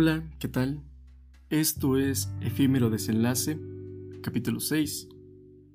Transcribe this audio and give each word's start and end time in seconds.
Hola, 0.00 0.22
¿qué 0.38 0.46
tal? 0.46 0.84
Esto 1.50 1.96
es 1.96 2.32
Efímero 2.40 2.88
Desenlace, 2.88 3.58
capítulo 4.22 4.60
6, 4.60 5.08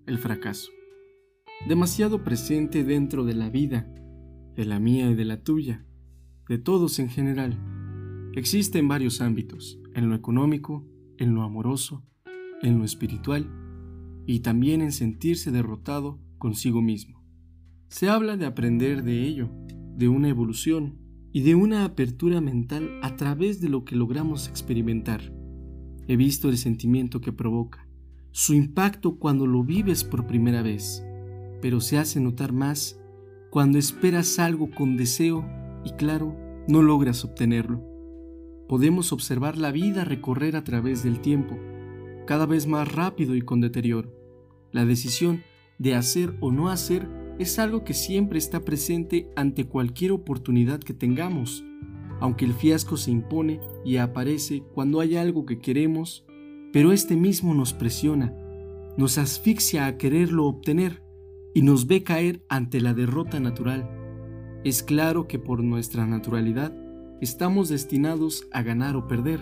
El 0.05 0.17
fracaso. 0.17 0.71
Demasiado 1.67 2.23
presente 2.23 2.85
dentro 2.85 3.25
de 3.25 3.33
la 3.33 3.49
vida, 3.49 3.93
de 4.55 4.63
la 4.63 4.79
mía 4.79 5.09
y 5.09 5.15
de 5.15 5.25
la 5.25 5.43
tuya, 5.43 5.85
de 6.47 6.57
todos 6.57 6.99
en 6.99 7.09
general. 7.09 7.59
Existe 8.33 8.79
en 8.79 8.87
varios 8.87 9.19
ámbitos, 9.19 9.77
en 9.93 10.07
lo 10.07 10.15
económico, 10.15 10.87
en 11.17 11.35
lo 11.35 11.41
amoroso, 11.41 12.05
en 12.61 12.77
lo 12.77 12.85
espiritual 12.85 13.49
y 14.25 14.39
también 14.39 14.81
en 14.81 14.93
sentirse 14.93 15.51
derrotado 15.51 16.21
consigo 16.37 16.81
mismo. 16.81 17.25
Se 17.89 18.07
habla 18.07 18.37
de 18.37 18.45
aprender 18.45 19.03
de 19.03 19.27
ello, 19.27 19.49
de 19.97 20.07
una 20.07 20.29
evolución, 20.29 21.02
y 21.33 21.41
de 21.41 21.55
una 21.55 21.83
apertura 21.83 22.39
mental 22.41 22.99
a 23.01 23.15
través 23.15 23.59
de 23.59 23.67
lo 23.67 23.83
que 23.83 23.95
logramos 23.95 24.47
experimentar. 24.47 25.33
He 26.07 26.15
visto 26.15 26.47
el 26.47 26.57
sentimiento 26.57 27.21
que 27.21 27.33
provoca, 27.33 27.87
su 28.31 28.53
impacto 28.53 29.17
cuando 29.17 29.47
lo 29.47 29.63
vives 29.63 30.03
por 30.03 30.27
primera 30.27 30.61
vez, 30.61 31.03
pero 31.59 31.81
se 31.81 31.97
hace 31.97 32.19
notar 32.19 32.53
más 32.53 32.99
cuando 33.49 33.79
esperas 33.79 34.37
algo 34.37 34.69
con 34.69 34.95
deseo 34.95 35.43
y 35.83 35.91
claro, 35.91 36.35
no 36.67 36.81
logras 36.81 37.25
obtenerlo. 37.25 37.81
Podemos 38.69 39.11
observar 39.11 39.57
la 39.57 39.71
vida 39.71 40.05
recorrer 40.05 40.55
a 40.55 40.63
través 40.63 41.03
del 41.03 41.19
tiempo, 41.19 41.57
cada 42.27 42.45
vez 42.45 42.67
más 42.67 42.91
rápido 42.91 43.35
y 43.35 43.41
con 43.41 43.59
deterioro. 43.59 44.11
La 44.71 44.85
decisión 44.85 45.43
de 45.79 45.95
hacer 45.95 46.35
o 46.41 46.51
no 46.51 46.69
hacer 46.69 47.07
es 47.39 47.59
algo 47.59 47.83
que 47.83 47.93
siempre 47.93 48.37
está 48.37 48.61
presente 48.61 49.29
ante 49.35 49.65
cualquier 49.65 50.11
oportunidad 50.11 50.79
que 50.79 50.93
tengamos, 50.93 51.63
aunque 52.19 52.45
el 52.45 52.53
fiasco 52.53 52.97
se 52.97 53.11
impone 53.11 53.59
y 53.83 53.97
aparece 53.97 54.63
cuando 54.73 54.99
hay 54.99 55.15
algo 55.15 55.45
que 55.45 55.59
queremos, 55.59 56.25
pero 56.71 56.91
este 56.91 57.15
mismo 57.15 57.53
nos 57.53 57.73
presiona, 57.73 58.33
nos 58.97 59.17
asfixia 59.17 59.87
a 59.87 59.97
quererlo 59.97 60.45
obtener 60.45 61.03
y 61.53 61.61
nos 61.61 61.87
ve 61.87 62.03
caer 62.03 62.43
ante 62.49 62.81
la 62.81 62.93
derrota 62.93 63.39
natural. 63.39 63.89
Es 64.63 64.83
claro 64.83 65.27
que 65.27 65.39
por 65.39 65.63
nuestra 65.63 66.05
naturalidad 66.05 66.73
estamos 67.19 67.69
destinados 67.69 68.47
a 68.51 68.61
ganar 68.63 68.95
o 68.95 69.07
perder, 69.07 69.41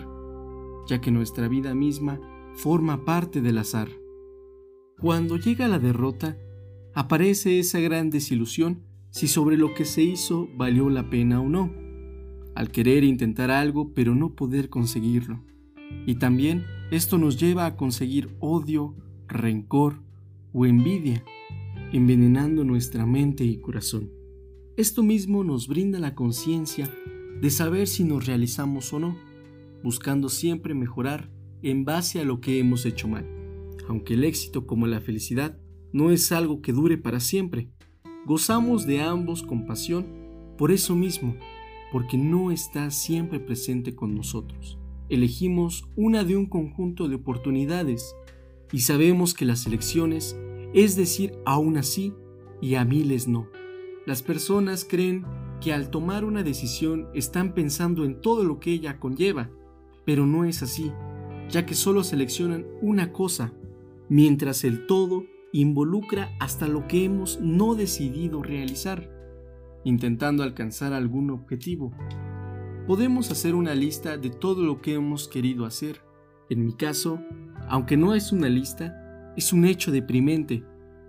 ya 0.88 1.00
que 1.00 1.10
nuestra 1.10 1.48
vida 1.48 1.74
misma 1.74 2.20
forma 2.54 3.04
parte 3.04 3.40
del 3.40 3.58
azar. 3.58 3.88
Cuando 4.98 5.36
llega 5.36 5.68
la 5.68 5.78
derrota, 5.78 6.36
aparece 6.94 7.58
esa 7.58 7.80
gran 7.80 8.10
desilusión 8.10 8.82
si 9.10 9.28
sobre 9.28 9.56
lo 9.56 9.74
que 9.74 9.84
se 9.84 10.02
hizo 10.02 10.48
valió 10.56 10.88
la 10.88 11.10
pena 11.10 11.40
o 11.40 11.48
no, 11.48 11.72
al 12.54 12.70
querer 12.70 13.04
intentar 13.04 13.50
algo 13.50 13.92
pero 13.94 14.14
no 14.14 14.34
poder 14.34 14.68
conseguirlo. 14.68 15.44
Y 16.06 16.16
también 16.16 16.64
esto 16.90 17.18
nos 17.18 17.38
lleva 17.38 17.66
a 17.66 17.76
conseguir 17.76 18.30
odio, 18.40 18.96
rencor 19.28 20.02
o 20.52 20.66
envidia, 20.66 21.24
envenenando 21.92 22.64
nuestra 22.64 23.06
mente 23.06 23.44
y 23.44 23.58
corazón. 23.58 24.10
Esto 24.76 25.02
mismo 25.02 25.44
nos 25.44 25.68
brinda 25.68 25.98
la 25.98 26.14
conciencia 26.14 26.90
de 27.40 27.50
saber 27.50 27.86
si 27.86 28.04
nos 28.04 28.26
realizamos 28.26 28.92
o 28.92 28.98
no, 28.98 29.16
buscando 29.82 30.28
siempre 30.28 30.74
mejorar 30.74 31.30
en 31.62 31.84
base 31.84 32.20
a 32.20 32.24
lo 32.24 32.40
que 32.40 32.58
hemos 32.58 32.86
hecho 32.86 33.08
mal. 33.08 33.26
Aunque 33.88 34.14
el 34.14 34.24
éxito 34.24 34.66
como 34.66 34.86
la 34.86 35.00
felicidad 35.00 35.58
no 35.92 36.10
es 36.10 36.32
algo 36.32 36.62
que 36.62 36.72
dure 36.72 36.96
para 36.96 37.20
siempre. 37.20 37.68
Gozamos 38.24 38.86
de 38.86 39.00
ambos 39.00 39.42
con 39.42 39.66
pasión 39.66 40.06
por 40.56 40.70
eso 40.70 40.94
mismo, 40.94 41.36
porque 41.90 42.16
no 42.16 42.50
está 42.50 42.90
siempre 42.90 43.40
presente 43.40 43.94
con 43.94 44.14
nosotros. 44.14 44.78
Elegimos 45.08 45.84
una 45.96 46.24
de 46.24 46.36
un 46.36 46.46
conjunto 46.46 47.08
de 47.08 47.16
oportunidades 47.16 48.14
y 48.72 48.80
sabemos 48.80 49.34
que 49.34 49.44
las 49.44 49.66
elecciones 49.66 50.36
es 50.72 50.96
decir 50.96 51.34
a 51.44 51.58
una 51.58 51.82
sí 51.82 52.14
y 52.60 52.76
a 52.76 52.84
miles 52.84 53.28
no. 53.28 53.48
Las 54.06 54.22
personas 54.22 54.86
creen 54.88 55.24
que 55.60 55.72
al 55.72 55.90
tomar 55.90 56.24
una 56.24 56.42
decisión 56.42 57.08
están 57.14 57.54
pensando 57.54 58.04
en 58.04 58.20
todo 58.20 58.44
lo 58.44 58.58
que 58.58 58.72
ella 58.72 58.98
conlleva, 58.98 59.50
pero 60.04 60.26
no 60.26 60.44
es 60.44 60.62
así, 60.62 60.90
ya 61.48 61.66
que 61.66 61.74
solo 61.74 62.02
seleccionan 62.02 62.66
una 62.80 63.12
cosa, 63.12 63.52
mientras 64.08 64.64
el 64.64 64.86
todo 64.86 65.24
involucra 65.52 66.30
hasta 66.40 66.66
lo 66.66 66.88
que 66.88 67.04
hemos 67.04 67.40
no 67.40 67.74
decidido 67.74 68.42
realizar, 68.42 69.10
intentando 69.84 70.42
alcanzar 70.42 70.92
algún 70.94 71.30
objetivo. 71.30 71.92
Podemos 72.86 73.30
hacer 73.30 73.54
una 73.54 73.74
lista 73.74 74.16
de 74.16 74.30
todo 74.30 74.62
lo 74.62 74.80
que 74.80 74.94
hemos 74.94 75.28
querido 75.28 75.66
hacer. 75.66 76.00
En 76.48 76.64
mi 76.64 76.72
caso, 76.72 77.20
aunque 77.68 77.96
no 77.96 78.14
es 78.14 78.32
una 78.32 78.48
lista, 78.48 79.32
es 79.36 79.52
un 79.52 79.64
hecho 79.64 79.92
deprimente 79.92 80.64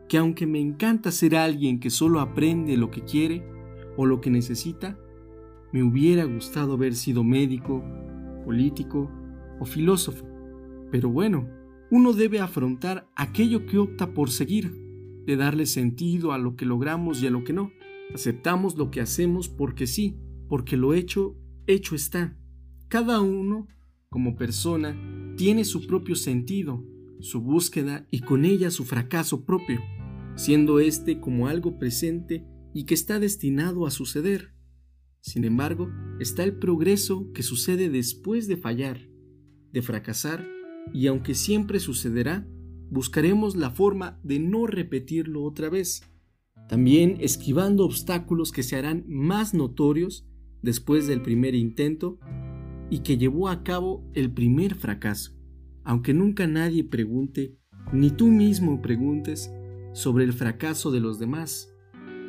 que 0.07 0.17
aunque 0.17 0.45
me 0.45 0.59
encanta 0.59 1.11
ser 1.11 1.35
alguien 1.35 1.79
que 1.79 1.89
solo 1.89 2.19
aprende 2.19 2.77
lo 2.77 2.91
que 2.91 3.03
quiere 3.03 3.43
o 3.97 4.05
lo 4.05 4.21
que 4.21 4.29
necesita, 4.29 4.97
me 5.71 5.81
hubiera 5.81 6.25
gustado 6.25 6.73
haber 6.73 6.95
sido 6.95 7.23
médico, 7.23 7.83
político 8.45 9.09
o 9.59 9.65
filósofo. 9.65 10.25
Pero 10.91 11.09
bueno, 11.09 11.47
uno 11.89 12.13
debe 12.13 12.39
afrontar 12.39 13.09
aquello 13.15 13.65
que 13.65 13.77
opta 13.77 14.13
por 14.13 14.31
seguir, 14.31 14.71
de 15.25 15.35
darle 15.35 15.65
sentido 15.65 16.31
a 16.31 16.37
lo 16.37 16.55
que 16.55 16.65
logramos 16.65 17.21
y 17.21 17.27
a 17.27 17.31
lo 17.31 17.43
que 17.43 17.53
no. 17.53 17.71
Aceptamos 18.13 18.77
lo 18.77 18.91
que 18.91 19.01
hacemos 19.01 19.49
porque 19.49 19.87
sí, 19.87 20.17
porque 20.49 20.77
lo 20.77 20.93
hecho, 20.93 21.35
hecho 21.67 21.95
está. 21.95 22.37
Cada 22.87 23.21
uno, 23.21 23.67
como 24.09 24.35
persona, 24.35 24.95
tiene 25.35 25.65
su 25.65 25.87
propio 25.87 26.15
sentido, 26.15 26.83
su 27.19 27.41
búsqueda 27.41 28.07
y 28.11 28.19
con 28.19 28.45
ella 28.45 28.69
su 28.69 28.83
fracaso 28.83 29.45
propio, 29.45 29.81
siendo 30.35 30.79
éste 30.79 31.19
como 31.19 31.47
algo 31.47 31.79
presente 31.79 32.45
y 32.73 32.85
que 32.85 32.93
está 32.93 33.19
destinado 33.19 33.85
a 33.85 33.91
suceder. 33.91 34.53
Sin 35.21 35.45
embargo, 35.45 35.89
está 36.19 36.43
el 36.43 36.57
progreso 36.57 37.31
que 37.33 37.43
sucede 37.43 37.89
después 37.89 38.47
de 38.47 38.57
fallar, 38.57 39.09
de 39.71 39.81
fracasar 39.81 40.52
y 40.91 41.07
aunque 41.07 41.35
siempre 41.35 41.79
sucederá, 41.79 42.47
buscaremos 42.89 43.55
la 43.55 43.71
forma 43.71 44.19
de 44.23 44.39
no 44.39 44.67
repetirlo 44.67 45.43
otra 45.43 45.69
vez, 45.69 46.03
también 46.67 47.17
esquivando 47.19 47.85
obstáculos 47.85 48.51
que 48.51 48.63
se 48.63 48.75
harán 48.75 49.03
más 49.07 49.53
notorios 49.53 50.27
después 50.61 51.07
del 51.07 51.21
primer 51.21 51.55
intento 51.55 52.19
y 52.89 52.99
que 52.99 53.17
llevó 53.17 53.49
a 53.49 53.63
cabo 53.63 54.03
el 54.13 54.31
primer 54.31 54.75
fracaso, 54.75 55.33
aunque 55.83 56.13
nunca 56.13 56.47
nadie 56.47 56.83
pregunte, 56.83 57.57
ni 57.91 58.09
tú 58.09 58.27
mismo 58.27 58.81
preguntes, 58.81 59.51
sobre 59.93 60.23
el 60.23 60.33
fracaso 60.33 60.91
de 60.91 60.99
los 60.99 61.19
demás, 61.19 61.73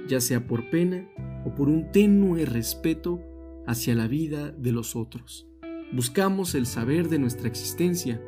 ya 0.09 0.21
sea 0.21 0.47
por 0.47 0.71
pena 0.71 1.09
o 1.45 1.55
por 1.55 1.69
un 1.69 1.91
tenue 1.91 2.45
respeto 2.45 3.21
hacia 3.67 3.95
la 3.95 4.07
vida 4.07 4.51
de 4.53 4.73
los 4.73 4.97
otros. 4.97 5.47
Buscamos 5.93 6.55
el 6.55 6.67
saber 6.67 7.09
de 7.09 7.19
nuestra 7.19 7.49
existencia, 7.49 8.21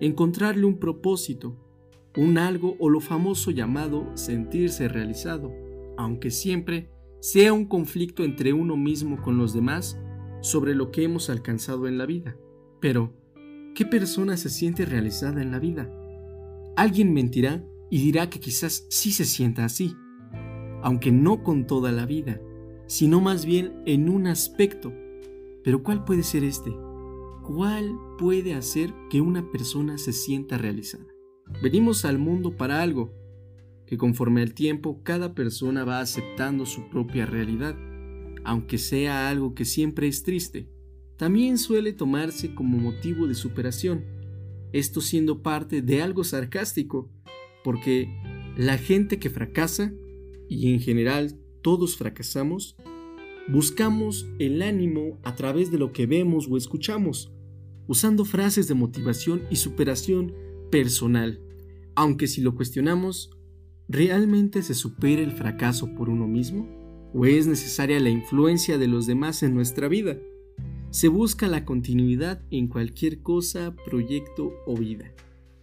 encontrarle 0.00 0.64
un 0.64 0.78
propósito, 0.78 1.56
un 2.16 2.38
algo 2.38 2.76
o 2.78 2.88
lo 2.88 3.00
famoso 3.00 3.50
llamado 3.50 4.10
sentirse 4.16 4.88
realizado, 4.88 5.52
aunque 5.96 6.30
siempre 6.30 6.90
sea 7.20 7.52
un 7.52 7.66
conflicto 7.66 8.24
entre 8.24 8.52
uno 8.52 8.76
mismo 8.76 9.22
con 9.22 9.36
los 9.36 9.52
demás 9.52 10.00
sobre 10.40 10.74
lo 10.74 10.90
que 10.90 11.04
hemos 11.04 11.28
alcanzado 11.28 11.86
en 11.86 11.98
la 11.98 12.06
vida. 12.06 12.36
Pero, 12.80 13.12
¿qué 13.74 13.84
persona 13.84 14.36
se 14.36 14.48
siente 14.48 14.86
realizada 14.86 15.42
en 15.42 15.50
la 15.50 15.58
vida? 15.58 15.90
Alguien 16.76 17.12
mentirá 17.12 17.62
y 17.90 18.00
dirá 18.00 18.30
que 18.30 18.40
quizás 18.40 18.86
sí 18.88 19.12
se 19.12 19.26
sienta 19.26 19.64
así, 19.66 19.94
aunque 20.82 21.12
no 21.12 21.42
con 21.42 21.66
toda 21.66 21.92
la 21.92 22.06
vida, 22.06 22.40
sino 22.86 23.20
más 23.20 23.44
bien 23.44 23.82
en 23.84 24.08
un 24.08 24.26
aspecto. 24.26 24.92
Pero 25.62 25.82
¿cuál 25.82 26.04
puede 26.04 26.22
ser 26.22 26.42
este? 26.42 26.74
¿Cuál 27.42 27.98
puede 28.18 28.54
hacer 28.54 28.92
que 29.08 29.20
una 29.20 29.50
persona 29.50 29.98
se 29.98 30.12
sienta 30.12 30.58
realizada? 30.58 31.06
Venimos 31.62 32.04
al 32.04 32.18
mundo 32.18 32.56
para 32.56 32.82
algo, 32.82 33.12
que 33.86 33.96
conforme 33.96 34.42
al 34.42 34.54
tiempo 34.54 35.02
cada 35.02 35.34
persona 35.34 35.84
va 35.84 36.00
aceptando 36.00 36.64
su 36.66 36.88
propia 36.90 37.26
realidad, 37.26 37.76
aunque 38.44 38.78
sea 38.78 39.28
algo 39.28 39.54
que 39.54 39.64
siempre 39.64 40.06
es 40.06 40.22
triste. 40.22 40.68
También 41.16 41.58
suele 41.58 41.92
tomarse 41.92 42.54
como 42.54 42.78
motivo 42.78 43.26
de 43.26 43.34
superación, 43.34 44.04
esto 44.72 45.00
siendo 45.00 45.42
parte 45.42 45.82
de 45.82 46.02
algo 46.02 46.24
sarcástico, 46.24 47.10
porque 47.64 48.08
la 48.56 48.78
gente 48.78 49.18
que 49.18 49.30
fracasa, 49.30 49.92
y 50.48 50.72
en 50.72 50.80
general 50.80 51.38
todos 51.62 51.96
fracasamos, 51.96 52.76
buscamos 53.50 54.28
el 54.38 54.62
ánimo 54.62 55.18
a 55.22 55.34
través 55.34 55.70
de 55.70 55.78
lo 55.78 55.92
que 55.92 56.06
vemos 56.06 56.46
o 56.50 56.56
escuchamos, 56.56 57.32
usando 57.86 58.24
frases 58.24 58.68
de 58.68 58.74
motivación 58.74 59.42
y 59.50 59.56
superación 59.56 60.34
personal, 60.70 61.40
aunque 61.94 62.26
si 62.26 62.40
lo 62.40 62.54
cuestionamos, 62.54 63.30
¿realmente 63.88 64.62
se 64.62 64.74
supera 64.74 65.22
el 65.22 65.32
fracaso 65.32 65.94
por 65.94 66.08
uno 66.08 66.26
mismo? 66.26 66.68
¿O 67.12 67.26
es 67.26 67.46
necesaria 67.46 67.98
la 67.98 68.10
influencia 68.10 68.78
de 68.78 68.86
los 68.86 69.06
demás 69.06 69.42
en 69.42 69.54
nuestra 69.54 69.88
vida? 69.88 70.16
se 70.90 71.06
busca 71.06 71.46
la 71.46 71.64
continuidad 71.64 72.42
en 72.50 72.66
cualquier 72.66 73.22
cosa, 73.22 73.74
proyecto 73.84 74.52
o 74.66 74.76
vida. 74.76 75.12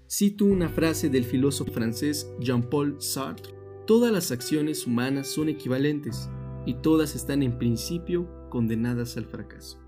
Cito 0.09 0.45
una 0.45 0.69
frase 0.69 1.09
del 1.09 1.25
filósofo 1.25 1.71
francés 1.71 2.31
Jean-Paul 2.39 3.01
Sartre. 3.01 3.53
Todas 3.85 4.11
las 4.11 4.31
acciones 4.31 4.87
humanas 4.87 5.27
son 5.27 5.49
equivalentes 5.49 6.29
y 6.67 6.75
todas 6.75 7.15
están 7.15 7.41
en 7.43 7.57
principio 7.57 8.27
condenadas 8.49 9.15
al 9.15 9.25
fracaso. 9.25 9.79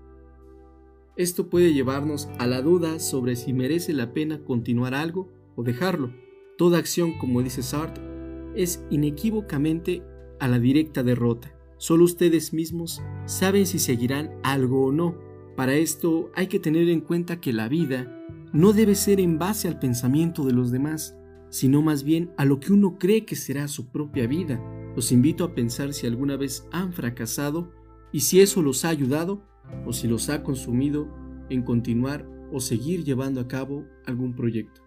Esto 1.14 1.50
puede 1.50 1.74
llevarnos 1.74 2.30
a 2.38 2.46
la 2.46 2.62
duda 2.62 2.98
sobre 3.00 3.36
si 3.36 3.52
merece 3.52 3.92
la 3.92 4.14
pena 4.14 4.42
continuar 4.42 4.94
algo 4.94 5.30
o 5.56 5.62
dejarlo. 5.62 6.10
Toda 6.56 6.78
acción, 6.78 7.18
como 7.18 7.42
dice 7.42 7.62
Sartre, 7.62 8.02
es 8.54 8.82
inequívocamente 8.88 10.02
a 10.40 10.48
la 10.48 10.58
directa 10.58 11.02
derrota. 11.02 11.54
Solo 11.76 12.04
ustedes 12.04 12.54
mismos 12.54 13.02
saben 13.26 13.66
si 13.66 13.78
seguirán 13.78 14.30
algo 14.42 14.86
o 14.86 14.92
no. 14.92 15.18
Para 15.56 15.74
esto 15.74 16.30
hay 16.34 16.46
que 16.46 16.60
tener 16.60 16.88
en 16.88 17.02
cuenta 17.02 17.42
que 17.42 17.52
la 17.52 17.68
vida 17.68 18.24
no 18.54 18.72
debe 18.72 18.94
ser 18.94 19.20
en 19.20 19.38
base 19.38 19.68
al 19.68 19.78
pensamiento 19.78 20.46
de 20.46 20.54
los 20.54 20.70
demás, 20.70 21.14
sino 21.50 21.82
más 21.82 22.04
bien 22.04 22.32
a 22.38 22.46
lo 22.46 22.58
que 22.58 22.72
uno 22.72 22.96
cree 22.98 23.26
que 23.26 23.36
será 23.36 23.68
su 23.68 23.90
propia 23.90 24.26
vida. 24.26 24.58
Los 25.00 25.12
invito 25.12 25.44
a 25.44 25.54
pensar 25.54 25.94
si 25.94 26.06
alguna 26.06 26.36
vez 26.36 26.68
han 26.72 26.92
fracasado 26.92 27.72
y 28.12 28.20
si 28.20 28.42
eso 28.42 28.60
los 28.60 28.84
ha 28.84 28.90
ayudado 28.90 29.42
o 29.86 29.94
si 29.94 30.06
los 30.06 30.28
ha 30.28 30.42
consumido 30.42 31.08
en 31.48 31.62
continuar 31.62 32.28
o 32.52 32.60
seguir 32.60 33.02
llevando 33.02 33.40
a 33.40 33.48
cabo 33.48 33.86
algún 34.04 34.34
proyecto. 34.34 34.82